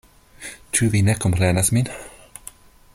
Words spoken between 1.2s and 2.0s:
komprenas min?